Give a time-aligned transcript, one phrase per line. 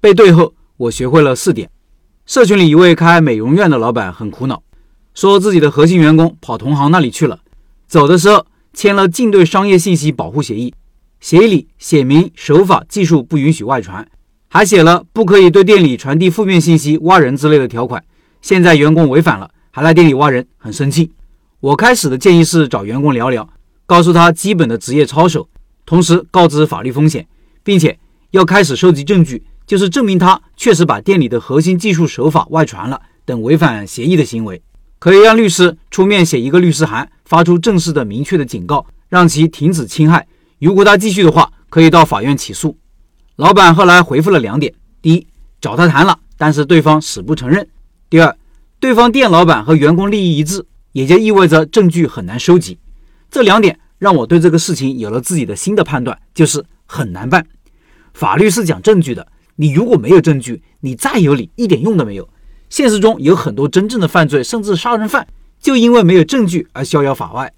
[0.00, 1.68] 背对后，我学会了四点。
[2.24, 4.62] 社群里一位开美容院的老板很苦恼，
[5.12, 7.40] 说自己的核心员工跑同行那里去了，
[7.88, 10.72] 走的时候签了竞对商业信息保护协议，
[11.18, 14.06] 协议里写明手法技术不允许外传，
[14.48, 18.04] 还写了不可以对店里传递负面信息、挖人之类的条款。
[18.40, 21.10] 现在员工违反了，还来店里挖人，很生气。
[21.58, 23.48] 我开始的建议是找员工聊聊，
[23.84, 25.48] 告诉他基本的职业操守，
[25.84, 27.26] 同时告知法律风险，
[27.64, 27.98] 并且
[28.30, 29.42] 要开始收集证据。
[29.68, 34.62] 就是证明他确实把店里的核心技术手法外传了等违反协议的行为，
[34.98, 40.26] 可以让律师出面写一个律师函，发出正式的明确的警告，让其停止侵害。
[40.58, 42.78] 如果他继续的话，可以到法院起诉。
[43.36, 45.26] 老板后来回复了两点：第一，
[45.60, 47.62] 找他谈了，但是对方死不承认；
[48.08, 48.34] 第二，
[48.80, 52.78] 对方店老板和员工利益一致，也就意味着证据很难收集。
[53.30, 57.46] 这两点让我对这个事情有了自己的新的判断，就是很难办。
[58.14, 59.28] 法律是讲证据的。
[59.60, 62.28] 你如果没有证据，你再有理一点用都没有。
[62.70, 65.26] 现实中有很多真正的犯罪，甚至杀人犯，
[65.60, 67.52] 就因为没有证据而逍遥法外。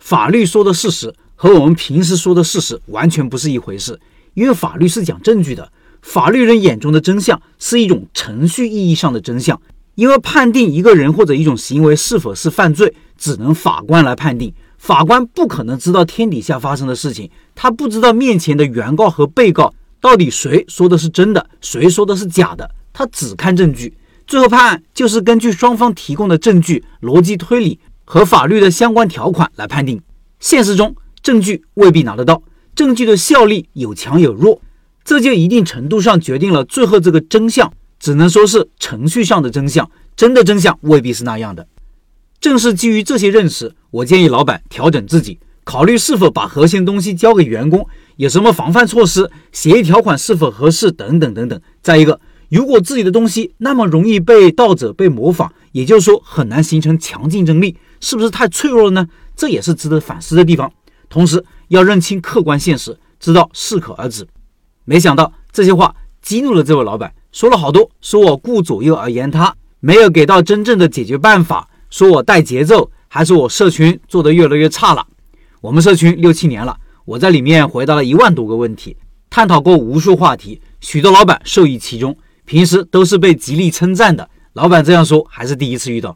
[0.00, 4.00] 法律说的事实和我们平时说的事实完全不是一回事，
[4.34, 5.70] 因为法律是讲证据的。
[6.02, 9.62] 法律人眼中的真相是一种程序意义上的真相，
[9.94, 14.52] 因为判定一个人或者一种行为是否是犯罪，只能法官来判定。
[14.76, 19.72] 法官不可能知道天底下发生的事情，他不知道面前的原告和被告。
[20.04, 22.70] 到底谁说的是真的，谁说的是假的？
[22.92, 29.98] 他只看证据，最后判案就是根据双方提供的证据、逻辑推理和法律的相关条款来判定。
[30.40, 32.42] 现实中，证据未必拿得到，
[32.74, 34.60] 证据的效力有强有弱，
[35.02, 41.66] 这就一定程度上决定了最后这个真相只能说是程序上的真相，真的真相未必是那样的。
[42.38, 47.86] 正是基于这些认识，我建议老板调整自己，考虑是否把核心东西交给员工。
[48.16, 49.28] 有什么防范措施？
[49.50, 50.92] 协议条款是否合适？
[50.92, 51.60] 等等等等。
[51.82, 59.08] 再一个，如果自己的东西那么容易被盗者被模仿，也就是说很难形成强竞争力，是不是太脆弱了呢？
[59.34, 60.70] 这也是值得反思的地方。
[61.08, 64.26] 同时要认清客观现实，知道适可而止。
[64.84, 75.04] 没想到这些话激怒了这位老板，说了好多，说我顾左右而言他，没有给到真正的解决办法，说我带节奏，还说我社群做得越来越差了。
[75.64, 76.76] 我们社群六七年了。
[77.06, 78.98] 我在里面回答了一万多个问题，
[79.30, 82.14] 探讨过无数话题，许多老板受益其中。
[82.44, 86.14] 平时都是被极力称赞的，老板这样说还是第一次遇到。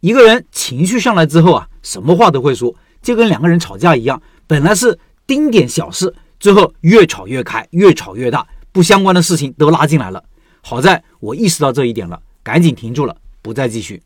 [0.00, 10.22] 一个人情绪上来之后啊，什么话都会说，就跟两个人吵架一样，本来是丁点小事，最后越吵越开，越吵越大，不相关的事情都拉进来了。
[10.60, 14.02] 好在我意识到这一点了，赶紧停住了，不再继续。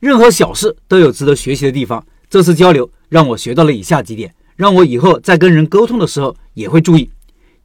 [0.00, 4.34] 任何小事都有值得学习的地方，这次交流让我学到了以下几点。
[4.56, 7.10] 让我以后在跟人沟通的时候也会注意：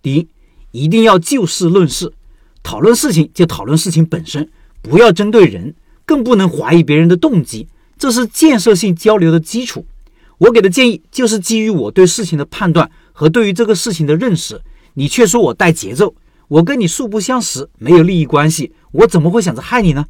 [0.01, 0.27] 第一，
[0.71, 2.11] 一定要就事论事，
[2.61, 4.49] 讨论事情就讨论事情本身，
[4.81, 5.73] 不要针对人，
[6.05, 9.85] 更不能怀疑别人的动机，这是建设性交流的基础。
[10.37, 14.61] 我给的建议就是基于我对事情的判断和对于这个事情的认识，
[14.95, 16.13] 你却说我带节奏，
[16.49, 20.05] 我跟你素不相识，没有利益关系，我怎么会想着害你呢？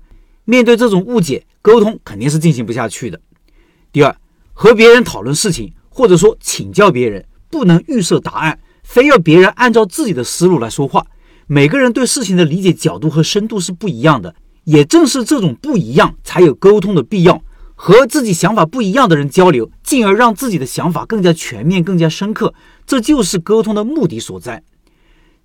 [0.46, 3.22] 面对这种误解，沟通肯定是进行不下去的。
[3.92, 4.16] 第二，
[4.54, 5.74] 和别人讨论事情。
[5.94, 11.06] 或者说请教别人，不能预设答案，非要别人按照自己的思路来说话。
[11.48, 17.44] 每个人对事情的理解角度和深度是不一样的，也正是这种不一样，才有沟通的必要。
[17.76, 22.54] 和自己想法不一样的人交流，进而让自己的想法更加全面、更加深刻，
[22.88, 24.64] 这就是沟通的目的所在。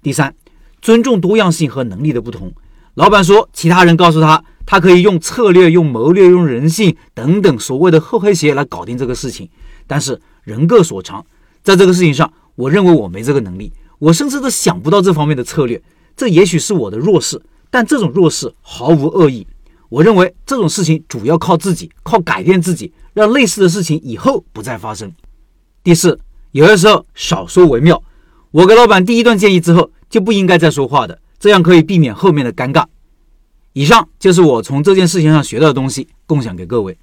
[0.01, 0.37] 第三，
[0.81, 2.53] 尊重多样性和能力的不同。
[2.97, 9.49] 老板说，其他人告诉他，他可以用策略、用谋略、用人性等等所谓的厚黑学来搞定这个事情，
[9.87, 10.21] 但是。
[10.47, 11.27] 人各所长，
[11.65, 15.83] 在这个事情上，我认为我没这个能力，我甚至都想不到这方面的策略。
[16.17, 19.45] 这也许是我的弱势，但这种弱势毫无恶意。
[19.89, 25.13] 我认为这种事情主要靠自己，靠改变自己，让类似的事情以后不再发生。
[25.83, 26.17] 第四，
[26.53, 28.01] 有的时候少说为妙。
[28.53, 32.85] 我给老板第一段建议之后，就不应该再说话的，这样可以避免后面的尴尬。
[33.73, 36.99] 以上就是我从这件事情上学到的东西，共享给各位。